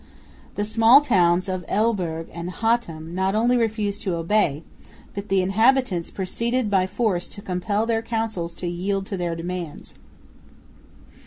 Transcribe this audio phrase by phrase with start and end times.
[0.55, 4.63] The small towns of Elburg and Hattem not only refused to obey,
[5.13, 9.93] but the inhabitants proceeded by force to compel their Councils to yield to their demands.